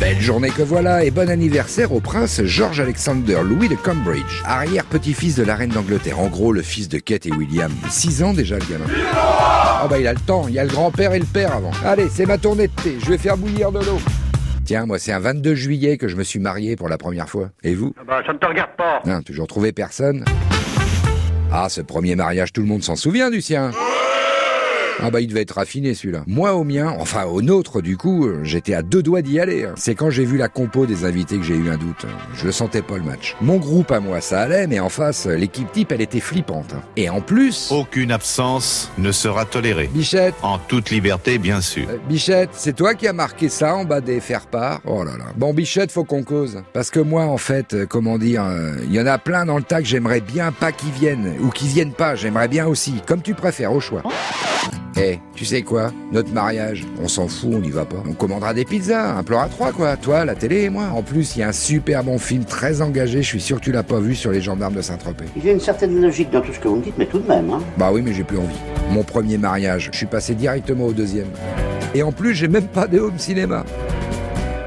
[0.00, 5.36] Belle journée que voilà et bon anniversaire au prince George Alexander Louis de Cambridge, arrière-petit-fils
[5.36, 7.70] de la reine d'Angleterre, en gros le fils de Kate et William.
[7.88, 8.84] 6 ans déjà le gamin.
[9.14, 11.70] Ah bah il a le temps, il y a le grand-père et le père avant.
[11.84, 14.00] Allez, c'est ma tournée de thé, je vais faire bouillir de l'eau.
[14.64, 17.50] Tiens, moi c'est un 22 juillet que je me suis marié pour la première fois.
[17.62, 17.94] Et vous?
[18.00, 19.00] Ah bah, ça ne te regarde pas.
[19.04, 20.24] Hein, toujours trouvé personne
[21.52, 23.70] Ah, ce premier mariage, tout le monde s'en souvient du sien
[25.02, 26.22] ah bah il devait être raffiné celui-là.
[26.26, 29.64] Moi au mien, enfin au nôtre du coup, euh, j'étais à deux doigts d'y aller.
[29.64, 29.72] hein.
[29.76, 32.06] C'est quand j'ai vu la compo des invités que j'ai eu un doute.
[32.34, 33.36] Je le sentais pas le match.
[33.40, 36.74] Mon groupe à moi ça allait, mais en face, l'équipe type elle était flippante.
[36.74, 36.82] hein.
[36.96, 37.70] Et en plus...
[37.72, 39.90] Aucune absence ne sera tolérée.
[39.92, 41.86] Bichette, En toute liberté, bien sûr.
[41.90, 44.80] euh, Bichette, c'est toi qui as marqué ça en bas des faire-part?
[44.84, 45.24] Oh là là.
[45.36, 46.62] Bon, Bichette, faut qu'on cause.
[46.72, 49.56] Parce que moi, en fait, euh, comment dire, euh, il y en a plein dans
[49.56, 51.34] le tas que j'aimerais bien pas qu'ils viennent.
[51.40, 52.94] Ou qu'ils viennent pas, j'aimerais bien aussi.
[53.06, 54.02] Comme tu préfères, au choix.
[54.96, 55.90] Eh, tu sais quoi?
[56.12, 58.02] Notre mariage, on s'en fout, on n'y va pas.
[58.08, 59.96] On commandera des pizzas, un plan à trois, quoi.
[59.96, 60.84] Toi, la télé et moi.
[60.94, 63.64] En plus, il y a un super bon film très engagé, je suis sûr que
[63.64, 65.24] tu l'as pas vu, sur les gendarmes de Saint-Tropez.
[65.36, 67.18] Il y a une certaine logique dans tout ce que vous me dites, mais tout
[67.18, 67.60] de même, hein.
[67.78, 68.60] Bah oui, mais j'ai plus envie.
[68.90, 71.28] Mon premier mariage, je suis passé directement au deuxième.
[71.94, 73.64] Et en plus, j'ai même pas de home cinéma.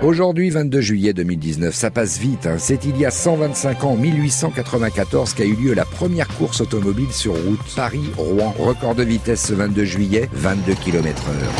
[0.01, 2.45] Aujourd'hui, 22 juillet 2019, ça passe vite.
[2.45, 2.57] hein.
[2.59, 7.11] C'est il y a 125 ans, en 1894, qu'a eu lieu la première course automobile
[7.11, 7.59] sur route.
[7.75, 8.53] Paris-Rouen.
[8.59, 11.53] Record de vitesse ce 22 juillet, 22 km heure.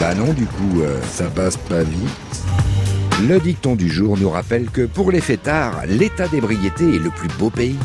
[0.00, 2.42] Bah non, du coup, euh, ça passe pas vite.
[3.28, 7.28] Le dicton du jour nous rappelle que pour les fêtards, l'état d'ébriété est le plus
[7.38, 7.76] beau pays.